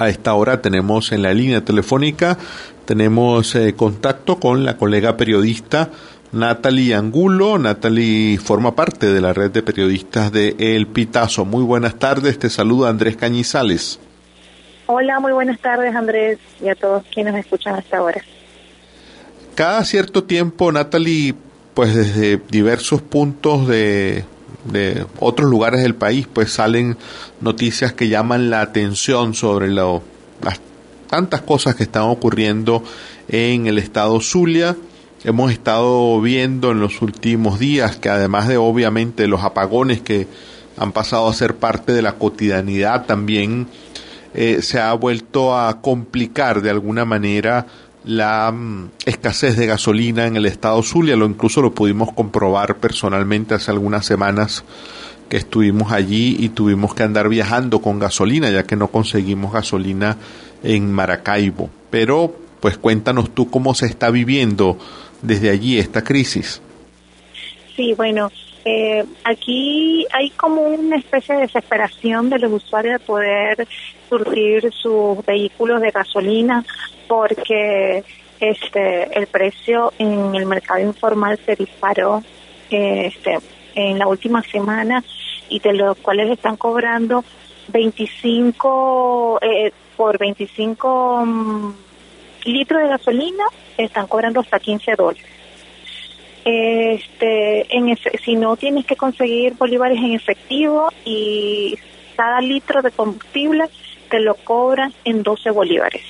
A 0.00 0.08
esta 0.08 0.32
hora 0.32 0.62
tenemos 0.62 1.12
en 1.12 1.20
la 1.20 1.34
línea 1.34 1.62
telefónica, 1.62 2.38
tenemos 2.86 3.54
eh, 3.54 3.74
contacto 3.74 4.40
con 4.40 4.64
la 4.64 4.78
colega 4.78 5.18
periodista 5.18 5.90
Natalie 6.32 6.94
Angulo. 6.94 7.58
Natalie 7.58 8.38
forma 8.38 8.74
parte 8.74 9.12
de 9.12 9.20
la 9.20 9.34
red 9.34 9.50
de 9.50 9.62
periodistas 9.62 10.32
de 10.32 10.56
El 10.58 10.86
Pitazo. 10.86 11.44
Muy 11.44 11.62
buenas 11.62 11.96
tardes, 11.96 12.38
te 12.38 12.48
saluda 12.48 12.88
Andrés 12.88 13.18
Cañizales. 13.18 14.00
Hola, 14.86 15.20
muy 15.20 15.32
buenas 15.32 15.60
tardes 15.60 15.94
Andrés 15.94 16.38
y 16.62 16.70
a 16.70 16.74
todos 16.76 17.04
quienes 17.12 17.34
escuchan 17.34 17.74
hasta 17.74 17.98
ahora. 17.98 18.22
Cada 19.54 19.84
cierto 19.84 20.24
tiempo, 20.24 20.72
Natalie, 20.72 21.34
pues 21.74 21.94
desde 21.94 22.40
diversos 22.48 23.02
puntos 23.02 23.68
de, 23.68 24.24
de 24.64 25.06
otros 25.18 25.48
lugares 25.48 25.82
del 25.82 25.94
país, 25.94 26.26
pues 26.32 26.52
salen 26.52 26.96
noticias 27.40 27.92
que 27.92 28.08
llaman 28.08 28.50
la 28.50 28.60
atención 28.60 29.34
sobre 29.34 29.68
lo, 29.68 30.02
las 30.42 30.60
tantas 31.08 31.42
cosas 31.42 31.74
que 31.74 31.82
están 31.82 32.04
ocurriendo 32.04 32.82
en 33.28 33.66
el 33.66 33.78
estado 33.78 34.20
Zulia. 34.20 34.76
Hemos 35.24 35.52
estado 35.52 36.20
viendo 36.20 36.70
en 36.70 36.80
los 36.80 37.02
últimos 37.02 37.58
días 37.58 37.96
que 37.96 38.08
además 38.08 38.48
de 38.48 38.56
obviamente 38.56 39.26
los 39.26 39.42
apagones 39.42 40.00
que 40.00 40.26
han 40.76 40.92
pasado 40.92 41.28
a 41.28 41.34
ser 41.34 41.56
parte 41.56 41.92
de 41.92 42.00
la 42.02 42.14
cotidianidad, 42.14 43.04
también 43.04 43.66
eh, 44.32 44.62
se 44.62 44.80
ha 44.80 44.92
vuelto 44.94 45.58
a 45.58 45.80
complicar 45.80 46.62
de 46.62 46.70
alguna 46.70 47.04
manera 47.04 47.66
la 48.04 48.50
mm, 48.50 48.90
escasez 49.06 49.56
de 49.56 49.66
gasolina 49.66 50.26
en 50.26 50.36
el 50.36 50.46
estado 50.46 50.82
Zulia, 50.82 51.16
lo 51.16 51.26
incluso 51.26 51.62
lo 51.62 51.74
pudimos 51.74 52.12
comprobar 52.12 52.76
personalmente 52.76 53.54
hace 53.54 53.70
algunas 53.70 54.06
semanas 54.06 54.64
que 55.28 55.36
estuvimos 55.36 55.92
allí 55.92 56.36
y 56.38 56.48
tuvimos 56.48 56.94
que 56.94 57.04
andar 57.04 57.28
viajando 57.28 57.80
con 57.80 57.98
gasolina 57.98 58.50
ya 58.50 58.64
que 58.64 58.76
no 58.76 58.88
conseguimos 58.88 59.52
gasolina 59.52 60.16
en 60.62 60.90
Maracaibo. 60.92 61.70
Pero 61.90 62.34
pues 62.60 62.76
cuéntanos 62.76 63.34
tú 63.34 63.50
cómo 63.50 63.74
se 63.74 63.86
está 63.86 64.10
viviendo 64.10 64.76
desde 65.22 65.50
allí 65.50 65.78
esta 65.78 66.02
crisis. 66.02 66.60
Sí, 67.76 67.94
bueno, 67.94 68.30
eh, 68.64 69.04
aquí 69.24 70.06
hay 70.12 70.30
como 70.30 70.62
una 70.62 70.96
especie 70.96 71.34
de 71.34 71.42
desesperación 71.42 72.28
de 72.28 72.38
los 72.38 72.52
usuarios 72.52 73.00
de 73.00 73.06
poder 73.06 73.68
surgir 74.08 74.70
sus 74.72 75.24
vehículos 75.24 75.80
de 75.80 75.90
gasolina 75.90 76.64
porque 77.08 78.04
este 78.38 79.18
el 79.18 79.26
precio 79.28 79.92
en 79.98 80.34
el 80.34 80.44
mercado 80.44 80.80
informal 80.80 81.38
se 81.44 81.56
disparó 81.56 82.22
este 82.70 83.38
en 83.74 83.98
la 83.98 84.06
última 84.06 84.42
semana 84.42 85.02
y 85.48 85.58
de 85.58 85.72
los 85.72 85.96
cuales 85.98 86.30
están 86.30 86.56
cobrando 86.56 87.24
25 87.68 89.38
eh, 89.40 89.72
por 89.96 90.18
25 90.18 91.24
mm, 91.24 91.72
litros 92.44 92.82
de 92.82 92.88
gasolina 92.88 93.44
están 93.78 94.06
cobrando 94.06 94.40
hasta 94.40 94.58
15 94.58 94.96
dólares 94.96 95.39
este 96.44 97.76
en 97.76 97.96
si 98.24 98.34
no 98.34 98.56
tienes 98.56 98.86
que 98.86 98.96
conseguir 98.96 99.54
bolívares 99.54 99.98
en 99.98 100.12
efectivo 100.12 100.88
y 101.04 101.78
cada 102.16 102.40
litro 102.40 102.82
de 102.82 102.90
combustible 102.90 103.64
te 104.08 104.20
lo 104.20 104.34
cobran 104.34 104.92
en 105.04 105.22
12 105.22 105.50
bolívares 105.50 106.02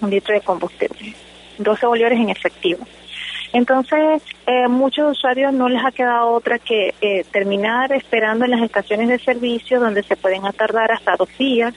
un 0.00 0.10
litro 0.10 0.34
de 0.34 0.40
combustible 0.40 1.14
12 1.58 1.86
bolívares 1.86 2.18
en 2.18 2.30
efectivo 2.30 2.86
entonces, 3.52 4.22
eh, 4.46 4.66
muchos 4.68 5.12
usuarios 5.12 5.52
no 5.52 5.68
les 5.68 5.84
ha 5.84 5.92
quedado 5.92 6.30
otra 6.30 6.58
que 6.58 6.94
eh, 7.00 7.24
terminar 7.30 7.92
esperando 7.92 8.44
en 8.44 8.52
las 8.52 8.62
estaciones 8.62 9.08
de 9.08 9.18
servicio 9.18 9.78
donde 9.78 10.02
se 10.02 10.16
pueden 10.16 10.42
tardar 10.52 10.90
hasta 10.90 11.16
dos 11.16 11.28
días 11.38 11.74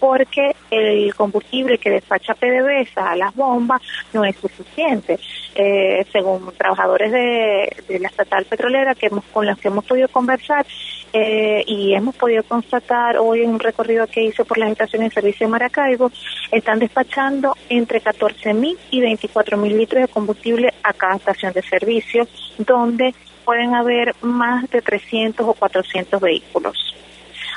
porque 0.00 0.54
el 0.70 1.14
combustible 1.14 1.78
que 1.78 1.90
despacha 1.90 2.34
PDVSA 2.34 3.12
a 3.12 3.16
las 3.16 3.34
bombas 3.34 3.80
no 4.12 4.24
es 4.24 4.36
suficiente. 4.36 5.18
Eh, 5.54 6.06
según 6.12 6.52
trabajadores 6.56 7.10
de, 7.10 7.98
la 7.98 8.08
estatal 8.08 8.44
petrolera 8.44 8.94
que 8.94 9.06
hemos, 9.06 9.24
con 9.24 9.44
los 9.44 9.58
que 9.58 9.68
hemos 9.68 9.84
podido 9.84 10.08
conversar 10.08 10.64
eh, 11.12 11.64
y 11.66 11.94
hemos 11.94 12.14
podido 12.14 12.42
constatar 12.44 13.18
hoy 13.18 13.42
en 13.42 13.50
un 13.50 13.58
recorrido 13.58 14.06
que 14.06 14.22
hice 14.22 14.44
por 14.44 14.58
las 14.58 14.70
estaciones 14.70 15.10
de 15.10 15.14
servicio 15.14 15.46
de 15.46 15.50
Maracaibo, 15.50 16.12
están 16.52 16.78
despachando 16.78 17.56
entre 17.68 18.00
14 18.00 18.54
mil 18.54 18.78
y 18.90 19.00
24 19.00 19.56
mil 19.56 19.76
litros 19.76 20.02
de 20.02 20.08
combustible 20.08 20.72
a 20.82 20.92
cada 20.92 21.17
estación 21.18 21.52
de 21.52 21.62
servicio, 21.62 22.26
donde 22.58 23.14
pueden 23.44 23.74
haber 23.74 24.14
más 24.22 24.68
de 24.70 24.82
300 24.82 25.46
o 25.46 25.54
400 25.54 26.20
vehículos. 26.20 26.94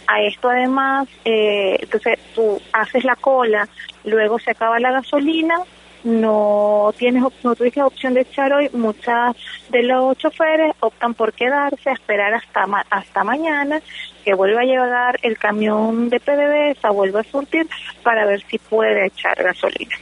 A 0.08 0.22
esto 0.22 0.50
además, 0.50 1.08
eh, 1.26 1.78
entonces 1.80 2.20
tú 2.34 2.62
haces 2.74 3.04
la 3.04 3.16
cola, 3.16 3.68
luego 4.04 4.40
se 4.40 4.52
acaba 4.52 4.80
la 4.80 4.92
gasolina, 4.92 5.56
no 6.04 6.94
tienes 6.98 7.24
no 7.44 7.56
tuviste 7.56 7.82
opción 7.82 8.14
de 8.14 8.22
echar 8.22 8.52
hoy, 8.54 8.70
muchas 8.74 9.36
de 9.70 9.84
los 9.84 10.18
choferes 10.18 10.74
optan 10.80 11.14
por 11.14 11.34
quedarse 11.34 11.92
esperar 11.92 12.34
hasta 12.34 12.66
hasta 12.90 13.24
mañana 13.24 13.82
que 14.26 14.34
vuelva 14.34 14.62
a 14.62 14.66
llegar 14.66 15.20
el 15.22 15.38
camión 15.38 16.10
de 16.10 16.20
PDVSA, 16.20 16.90
vuelva 16.92 17.22
a 17.22 17.24
surtir 17.24 17.68
para 18.04 18.26
ver 18.26 18.42
si 18.50 18.58
puede 18.58 19.08
echar 19.08 19.42
gasolina. 19.44 19.96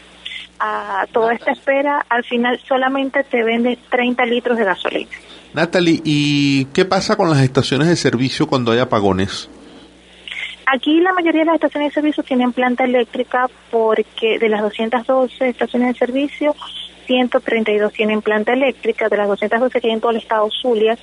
A 0.59 1.06
toda 1.12 1.34
esta 1.34 1.52
espera, 1.52 2.06
al 2.09 2.24
final 2.25 2.59
solamente 2.68 3.24
te 3.24 3.44
vende 3.44 3.78
30 3.90 4.25
litros 4.25 4.58
de 4.58 4.66
gasolina. 4.66 5.09
Natalie, 5.53 6.02
¿y 6.03 6.66
qué 6.66 6.86
pasa 6.86 7.16
con 7.16 7.30
las 7.30 7.40
estaciones 7.40 7.88
de 7.88 7.96
servicio 7.96 8.47
cuando 8.47 8.72
hay 8.72 8.80
apagones? 8.80 9.50
Aquí 10.72 11.00
la 11.00 11.14
mayoría 11.14 11.42
de 11.42 11.46
las 11.46 11.56
estaciones 11.56 11.90
de 11.90 11.94
servicio 11.96 12.24
tienen 12.24 12.53
planta 12.53 12.84
eléctrica 12.84 13.47
porque 13.72 14.38
de 14.38 14.50
las 14.50 14.62
212 14.62 15.50
estaciones 15.50 15.94
de 15.94 16.06
servicio, 16.06 16.56
132 17.08 17.91
tienen 17.91 18.22
planta 18.22 18.53
eléctrica, 18.53 19.09
de 19.09 19.18
las 19.18 19.28
212 19.28 19.81
que 19.81 19.88
hay 19.88 19.94
en 19.94 20.02
todo 20.02 20.12
el 20.12 20.18
estado 20.18 20.47
Zulia, 20.52 20.96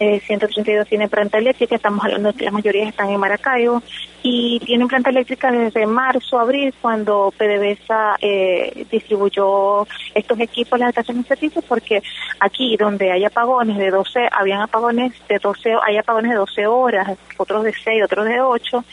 eh, 0.00 0.20
132 0.20 0.88
tienen 0.88 1.08
planta 1.08 1.38
eléctrica, 1.38 1.76
estamos 1.76 2.04
hablando 2.04 2.32
de 2.32 2.38
que 2.38 2.44
la 2.44 2.50
mayoría 2.50 2.88
están 2.88 3.10
en 3.10 3.20
Maracaibo, 3.20 3.82
y 4.22 4.58
tienen 4.60 4.88
planta 4.88 5.10
eléctrica 5.10 5.52
desde 5.52 5.86
marzo, 5.86 6.38
abril, 6.38 6.74
cuando 6.80 7.32
PDVSA 7.36 8.16
eh, 8.20 8.86
distribuyó 8.90 9.86
estos 10.14 10.40
equipos 10.40 10.72
a 10.74 10.84
las 10.84 10.88
estaciones 10.90 11.24
de 11.24 11.28
servicio, 11.28 11.62
porque 11.62 12.02
aquí 12.40 12.76
donde 12.76 13.12
hay 13.12 13.24
apagones 13.24 13.76
de 13.76 13.90
12, 13.90 14.28
habían 14.32 14.62
apagones 14.62 15.12
de 15.28 15.38
12, 15.38 15.74
hay 15.86 15.98
apagones 15.98 16.30
de 16.32 16.38
12 16.38 16.66
horas, 16.66 17.18
otros 17.36 17.64
de 17.64 17.72
6, 17.72 18.04
otros 18.04 18.24
de 18.24 18.40
8, 18.40 18.84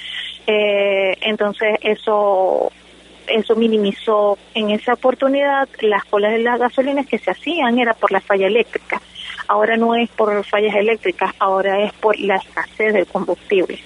eh, 0.47 1.17
entonces 1.21 1.77
eso 1.81 2.71
eso 3.27 3.55
minimizó 3.55 4.37
en 4.53 4.71
esa 4.71 4.93
oportunidad 4.93 5.69
las 5.81 6.03
colas 6.05 6.33
de 6.33 6.39
las 6.39 6.59
gasolinas 6.59 7.07
que 7.07 7.17
se 7.17 7.31
hacían 7.31 7.79
era 7.79 7.93
por 7.93 8.11
la 8.11 8.19
falla 8.19 8.47
eléctrica 8.47 9.01
ahora 9.51 9.75
no 9.75 9.95
es 9.95 10.09
por 10.11 10.45
fallas 10.45 10.73
eléctricas, 10.75 11.33
ahora 11.37 11.83
es 11.83 11.91
por 11.93 12.17
la 12.17 12.37
escasez 12.37 12.93
del 12.93 13.05
combustible. 13.05 13.77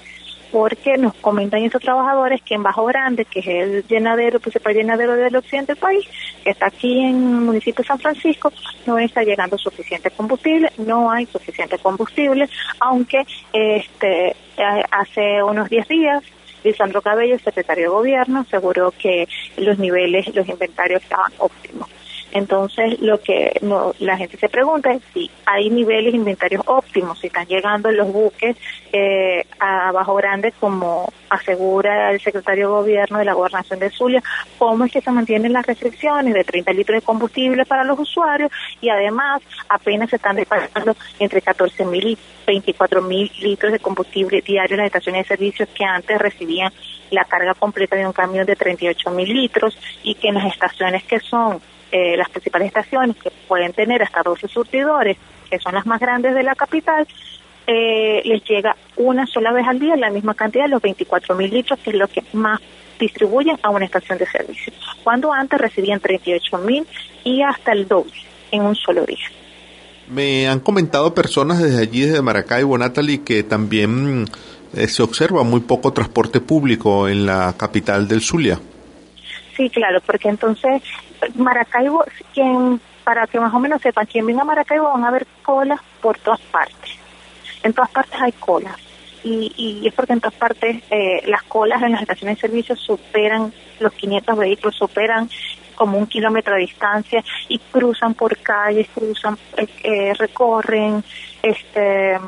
Porque 0.52 0.96
nos 0.96 1.12
comentan 1.14 1.64
esos 1.64 1.82
trabajadores 1.82 2.40
que 2.42 2.54
en 2.54 2.62
Bajo 2.62 2.84
Grande, 2.84 3.24
que 3.24 3.40
es 3.40 3.46
el 3.48 3.86
llenadero, 3.88 4.38
principal 4.38 4.74
llenadero 4.74 5.14
del 5.14 5.34
occidente 5.34 5.72
del 5.72 5.80
país, 5.80 6.06
que 6.44 6.50
está 6.50 6.68
aquí 6.68 7.00
en 7.00 7.16
el 7.16 7.40
municipio 7.40 7.82
de 7.82 7.88
San 7.88 7.98
Francisco, 7.98 8.52
no 8.86 8.96
está 8.96 9.24
llegando 9.24 9.58
suficiente 9.58 10.08
combustible, 10.12 10.70
no 10.78 11.10
hay 11.10 11.26
suficiente 11.26 11.78
combustible, 11.78 12.48
aunque 12.78 13.26
este 13.52 14.36
hace 14.92 15.42
unos 15.42 15.68
10 15.68 15.88
días 15.88 16.22
Lisandro 16.62 17.02
Cabello, 17.02 17.34
el 17.34 17.40
secretario 17.40 17.84
de 17.84 17.96
Gobierno, 17.96 18.40
aseguró 18.40 18.92
que 18.92 19.28
los 19.56 19.78
niveles, 19.78 20.34
los 20.34 20.48
inventarios 20.48 21.02
estaban 21.02 21.32
óptimos. 21.38 21.88
Entonces, 22.32 23.00
lo 23.00 23.20
que 23.20 23.60
la 23.98 24.16
gente 24.16 24.36
se 24.36 24.48
pregunta 24.48 24.92
es 24.92 25.02
si 25.14 25.30
hay 25.46 25.70
niveles 25.70 26.14
inventarios 26.14 26.62
óptimos, 26.66 27.18
si 27.18 27.28
están 27.28 27.46
llegando 27.46 27.90
los 27.90 28.12
buques 28.12 28.56
eh, 28.92 29.44
a 29.58 29.92
Bajo 29.92 30.14
Grande, 30.14 30.52
como 30.58 31.12
asegura 31.30 32.10
el 32.10 32.20
secretario 32.20 32.68
de 32.68 32.74
Gobierno 32.74 33.18
de 33.18 33.24
la 33.24 33.32
Gobernación 33.32 33.78
de 33.78 33.90
Zulia, 33.90 34.22
cómo 34.58 34.84
es 34.84 34.92
que 34.92 35.00
se 35.00 35.10
mantienen 35.10 35.52
las 35.52 35.66
restricciones 35.66 36.34
de 36.34 36.44
30 36.44 36.72
litros 36.72 37.00
de 37.00 37.06
combustible 37.06 37.64
para 37.64 37.84
los 37.84 37.98
usuarios 37.98 38.50
y 38.80 38.88
además 38.88 39.42
apenas 39.68 40.10
se 40.10 40.16
están 40.16 40.36
despachando 40.36 40.96
entre 41.18 41.40
14 41.40 41.84
mil 41.86 42.06
y 42.06 42.18
24 42.46 43.02
mil 43.02 43.30
litros 43.40 43.72
de 43.72 43.78
combustible 43.78 44.40
diario 44.42 44.74
en 44.74 44.78
las 44.78 44.86
estaciones 44.86 45.24
de 45.24 45.36
servicios 45.36 45.68
que 45.74 45.84
antes 45.84 46.18
recibían 46.18 46.72
la 47.10 47.24
carga 47.24 47.54
completa 47.54 47.96
de 47.96 48.06
un 48.06 48.12
camión 48.12 48.46
de 48.46 48.56
38 48.56 49.10
mil 49.10 49.32
litros 49.32 49.76
y 50.02 50.14
que 50.14 50.28
en 50.28 50.34
las 50.34 50.52
estaciones 50.52 51.04
que 51.04 51.20
son 51.20 51.60
eh, 51.92 52.16
las 52.16 52.28
principales 52.28 52.68
estaciones, 52.68 53.16
que 53.16 53.30
pueden 53.48 53.72
tener 53.72 54.02
hasta 54.02 54.22
12 54.22 54.48
surtidores, 54.48 55.16
que 55.50 55.58
son 55.58 55.74
las 55.74 55.86
más 55.86 56.00
grandes 56.00 56.34
de 56.34 56.42
la 56.42 56.54
capital, 56.54 57.06
eh, 57.66 58.22
les 58.24 58.44
llega 58.44 58.76
una 58.96 59.26
sola 59.26 59.52
vez 59.52 59.66
al 59.66 59.78
día 59.78 59.96
la 59.96 60.10
misma 60.10 60.34
cantidad, 60.34 60.68
los 60.68 60.82
24 60.82 61.34
mil 61.34 61.50
litros, 61.50 61.78
que 61.80 61.90
es 61.90 61.96
lo 61.96 62.06
que 62.08 62.22
más 62.32 62.60
distribuyen 62.98 63.58
a 63.62 63.70
una 63.70 63.84
estación 63.84 64.18
de 64.18 64.26
servicio, 64.26 64.72
cuando 65.04 65.32
antes 65.32 65.60
recibían 65.60 66.00
38 66.00 66.58
mil 66.58 66.86
y 67.24 67.42
hasta 67.42 67.72
el 67.72 67.86
doble 67.86 68.12
en 68.50 68.62
un 68.62 68.74
solo 68.74 69.04
día. 69.04 69.26
Me 70.08 70.48
han 70.48 70.60
comentado 70.60 71.14
personas 71.14 71.60
desde 71.60 71.82
allí, 71.82 72.02
desde 72.02 72.22
Maracaibo, 72.22 72.78
Natalie, 72.78 73.22
que 73.22 73.42
también 73.42 74.26
eh, 74.74 74.86
se 74.86 75.02
observa 75.02 75.42
muy 75.42 75.60
poco 75.60 75.92
transporte 75.92 76.40
público 76.40 77.08
en 77.08 77.26
la 77.26 77.54
capital 77.56 78.06
del 78.06 78.20
Zulia. 78.20 78.60
Sí, 79.56 79.70
claro, 79.70 80.00
porque 80.04 80.28
entonces 80.28 80.82
Maracaibo, 81.34 82.04
quien, 82.34 82.80
para 83.04 83.26
que 83.26 83.40
más 83.40 83.54
o 83.54 83.58
menos 83.58 83.80
sepan, 83.80 84.06
quien 84.06 84.26
venga 84.26 84.42
a 84.42 84.44
Maracaibo 84.44 84.92
van 84.92 85.04
a 85.04 85.08
haber 85.08 85.26
colas 85.42 85.80
por 86.02 86.18
todas 86.18 86.40
partes. 86.40 86.98
En 87.62 87.72
todas 87.72 87.90
partes 87.90 88.20
hay 88.20 88.32
colas. 88.32 88.76
Y, 89.24 89.52
y 89.56 89.88
es 89.88 89.94
porque 89.94 90.12
en 90.12 90.20
todas 90.20 90.38
partes 90.38 90.82
eh, 90.90 91.22
las 91.26 91.42
colas 91.44 91.82
en 91.82 91.92
las 91.92 92.02
estaciones 92.02 92.36
de 92.36 92.42
servicio 92.42 92.76
superan 92.76 93.52
los 93.80 93.92
500 93.94 94.36
vehículos, 94.36 94.76
superan 94.76 95.28
como 95.74 95.98
un 95.98 96.06
kilómetro 96.06 96.54
de 96.54 96.60
distancia 96.60 97.24
y 97.48 97.58
cruzan 97.58 98.14
por 98.14 98.36
calles, 98.38 98.88
cruzan, 98.94 99.36
eh, 99.56 99.66
eh, 99.82 100.12
recorren 100.14 101.02
este 101.42 102.18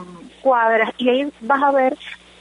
cuadras 0.40 0.90
y 0.98 1.08
ahí 1.08 1.32
vas 1.40 1.62
a 1.62 1.72
ver 1.72 1.96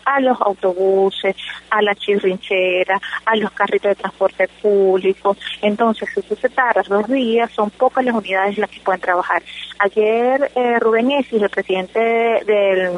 a 0.07 0.21
los 0.21 0.39
autobuses, 0.41 1.35
a 1.69 1.81
la 1.81 1.93
chirrinchera, 1.93 2.99
a 3.25 3.35
los 3.35 3.51
carritos 3.51 3.89
de 3.89 3.95
transporte 3.95 4.47
público. 4.61 5.35
Entonces, 5.61 6.09
si 6.13 6.21
tú 6.21 6.35
se 6.35 6.49
tardas 6.49 6.87
dos 6.87 7.07
días, 7.07 7.51
son 7.51 7.69
pocas 7.69 8.05
las 8.05 8.15
unidades 8.15 8.57
las 8.57 8.69
que 8.69 8.79
pueden 8.79 9.01
trabajar. 9.01 9.43
Ayer 9.79 10.49
eh, 10.55 10.79
Rubén 10.79 11.11
Esis, 11.11 11.41
el 11.41 11.49
presidente 11.49 11.99
del, 11.99 12.91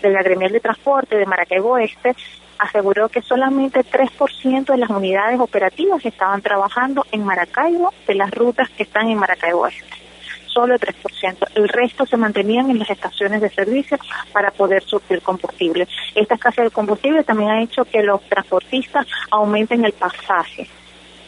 de 0.00 0.10
la 0.10 0.22
gremial 0.22 0.52
de 0.52 0.60
transporte 0.60 1.16
de 1.16 1.26
Maracaibo 1.26 1.72
Oeste, 1.72 2.14
aseguró 2.58 3.08
que 3.08 3.20
solamente 3.22 3.80
3% 3.80 4.64
de 4.66 4.76
las 4.76 4.90
unidades 4.90 5.40
operativas 5.40 6.04
estaban 6.06 6.40
trabajando 6.40 7.04
en 7.10 7.24
Maracaibo 7.24 7.92
de 8.06 8.14
las 8.14 8.30
rutas 8.30 8.70
que 8.70 8.84
están 8.84 9.08
en 9.08 9.18
Maracaibo 9.18 9.62
Oeste 9.62 10.11
solo 10.52 10.74
el 10.74 10.80
3%. 10.80 11.48
El 11.54 11.68
resto 11.68 12.06
se 12.06 12.16
mantenían 12.16 12.70
en 12.70 12.78
las 12.78 12.90
estaciones 12.90 13.40
de 13.40 13.50
servicio 13.50 13.98
para 14.32 14.50
poder 14.50 14.82
surtir 14.82 15.22
combustible. 15.22 15.88
Esta 16.14 16.34
escasez 16.34 16.64
de 16.64 16.70
combustible 16.70 17.24
también 17.24 17.50
ha 17.50 17.62
hecho 17.62 17.84
que 17.84 18.02
los 18.02 18.20
transportistas 18.28 19.06
aumenten 19.30 19.84
el 19.84 19.92
pasaje. 19.92 20.68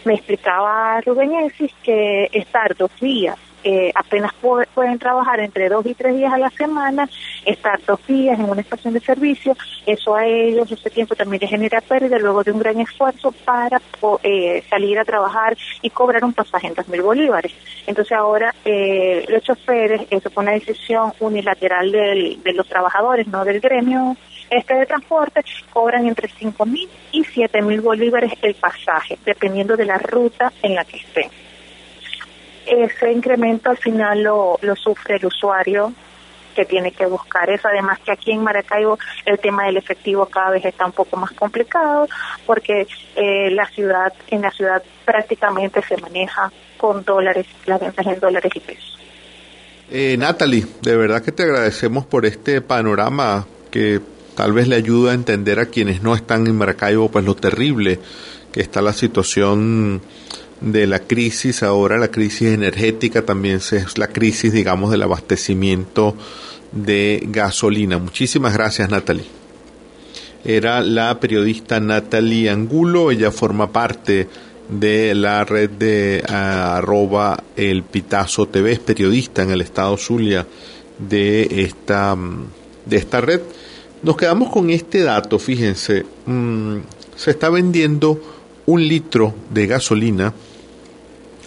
Me 0.04 0.14
explicaba 0.14 1.00
Rubén 1.00 1.52
que 1.82 2.28
estar 2.32 2.76
dos 2.76 2.90
días 3.00 3.38
eh, 3.64 3.90
apenas 3.94 4.32
pueden 4.74 4.98
trabajar 4.98 5.40
entre 5.40 5.68
dos 5.68 5.84
y 5.86 5.94
tres 5.94 6.14
días 6.16 6.32
a 6.32 6.38
la 6.38 6.50
semana, 6.50 7.08
estar 7.44 7.80
dos 7.86 7.98
días 8.06 8.38
en 8.38 8.48
una 8.48 8.60
estación 8.60 8.94
de 8.94 9.00
servicio, 9.00 9.56
eso 9.86 10.14
a 10.14 10.26
ellos 10.26 10.70
ese 10.70 10.90
tiempo 10.90 11.14
también 11.14 11.40
les 11.40 11.50
genera 11.50 11.80
pérdida 11.80 12.18
luego 12.18 12.44
de 12.44 12.52
un 12.52 12.58
gran 12.58 12.78
esfuerzo 12.80 13.32
para 13.44 13.80
eh, 14.22 14.62
salir 14.68 14.98
a 14.98 15.04
trabajar 15.04 15.56
y 15.82 15.90
cobrar 15.90 16.24
un 16.24 16.34
pasaje 16.34 16.66
en 16.66 16.74
dos 16.74 16.88
mil 16.88 17.02
bolívares. 17.02 17.52
Entonces 17.86 18.12
ahora 18.12 18.54
eh, 18.64 19.24
los 19.28 19.42
choferes, 19.42 20.02
eso 20.10 20.30
fue 20.30 20.42
una 20.42 20.52
decisión 20.52 21.12
unilateral 21.20 21.90
del, 21.90 22.42
de 22.42 22.52
los 22.52 22.68
trabajadores, 22.68 23.26
no 23.26 23.44
del 23.44 23.60
gremio 23.60 24.16
este 24.50 24.74
de 24.74 24.86
transporte, 24.86 25.42
cobran 25.72 26.06
entre 26.06 26.28
cinco 26.28 26.66
mil 26.66 26.88
y 27.12 27.24
siete 27.24 27.62
mil 27.62 27.80
bolívares 27.80 28.32
el 28.42 28.54
pasaje, 28.54 29.18
dependiendo 29.24 29.76
de 29.76 29.86
la 29.86 29.98
ruta 29.98 30.52
en 30.62 30.74
la 30.74 30.84
que 30.84 30.98
estén 30.98 31.30
ese 32.66 33.12
incremento 33.12 33.70
al 33.70 33.76
final 33.76 34.22
lo, 34.22 34.58
lo 34.62 34.76
sufre 34.76 35.16
el 35.16 35.26
usuario 35.26 35.92
que 36.54 36.64
tiene 36.64 36.92
que 36.92 37.06
buscar 37.06 37.50
eso. 37.50 37.68
Además 37.68 37.98
que 38.04 38.12
aquí 38.12 38.32
en 38.32 38.42
Maracaibo 38.42 38.98
el 39.26 39.38
tema 39.38 39.66
del 39.66 39.76
efectivo 39.76 40.26
cada 40.26 40.50
vez 40.50 40.64
está 40.64 40.86
un 40.86 40.92
poco 40.92 41.16
más 41.16 41.32
complicado 41.32 42.08
porque 42.46 42.86
eh, 43.16 43.50
la 43.50 43.66
ciudad, 43.66 44.12
en 44.28 44.42
la 44.42 44.50
ciudad 44.50 44.82
prácticamente 45.04 45.82
se 45.82 45.96
maneja 45.98 46.50
con 46.78 47.04
dólares, 47.04 47.46
las 47.66 47.80
ventas 47.80 48.06
en 48.06 48.20
dólares 48.20 48.52
y 48.54 48.60
pesos. 48.60 48.98
Eh, 49.90 50.16
Natalie, 50.16 50.64
de 50.80 50.96
verdad 50.96 51.22
que 51.22 51.32
te 51.32 51.42
agradecemos 51.42 52.06
por 52.06 52.24
este 52.24 52.62
panorama 52.62 53.46
que 53.70 54.00
tal 54.34 54.52
vez 54.52 54.66
le 54.66 54.76
ayuda 54.76 55.12
a 55.12 55.14
entender 55.14 55.60
a 55.60 55.66
quienes 55.66 56.02
no 56.02 56.14
están 56.14 56.46
en 56.46 56.56
Maracaibo 56.56 57.10
pues 57.10 57.24
lo 57.24 57.36
terrible 57.36 58.00
que 58.52 58.60
está 58.60 58.80
la 58.80 58.92
situación 58.92 60.00
de 60.64 60.86
la 60.86 61.00
crisis, 61.00 61.62
ahora 61.62 61.98
la 61.98 62.08
crisis 62.08 62.48
energética, 62.48 63.22
también 63.22 63.56
es 63.56 63.98
la 63.98 64.08
crisis, 64.08 64.52
digamos, 64.52 64.90
del 64.90 65.02
abastecimiento 65.02 66.16
de 66.72 67.22
gasolina. 67.28 67.98
Muchísimas 67.98 68.54
gracias, 68.54 68.88
Natalie. 68.88 69.26
Era 70.44 70.80
la 70.80 71.20
periodista 71.20 71.80
Natalie 71.80 72.50
Angulo, 72.50 73.10
ella 73.10 73.30
forma 73.30 73.72
parte 73.72 74.28
de 74.68 75.14
la 75.14 75.44
red 75.44 75.70
de 75.70 76.22
arroba 76.26 77.42
el 77.56 77.82
Pitazo 77.82 78.46
TV, 78.46 78.72
es 78.72 78.78
periodista 78.78 79.42
en 79.42 79.50
el 79.50 79.60
estado 79.60 79.96
Zulia 79.98 80.46
de 80.98 81.62
esta, 81.62 82.16
de 82.86 82.96
esta 82.96 83.20
red. 83.20 83.40
Nos 84.02 84.16
quedamos 84.16 84.50
con 84.50 84.70
este 84.70 85.02
dato, 85.02 85.38
fíjense, 85.38 86.04
mm, 86.26 86.76
se 87.16 87.30
está 87.30 87.50
vendiendo 87.50 88.20
un 88.66 88.86
litro 88.86 89.34
de 89.50 89.66
gasolina 89.66 90.32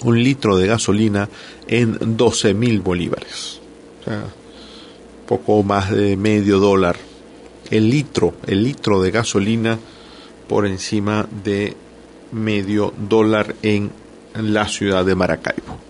un 0.01 0.23
litro 0.23 0.57
de 0.57 0.67
gasolina 0.67 1.29
en 1.67 2.17
12 2.17 2.53
mil 2.53 2.81
bolívares. 2.81 3.59
O 4.01 4.03
sea, 4.03 4.25
poco 5.27 5.63
más 5.63 5.91
de 5.91 6.15
medio 6.17 6.59
dólar. 6.59 6.97
El 7.69 7.89
litro, 7.89 8.35
el 8.45 8.63
litro 8.63 9.01
de 9.01 9.11
gasolina 9.11 9.77
por 10.47 10.65
encima 10.65 11.27
de 11.43 11.75
medio 12.31 12.93
dólar 12.97 13.55
en 13.61 13.91
la 14.35 14.67
ciudad 14.67 15.05
de 15.05 15.15
Maracaibo. 15.15 15.86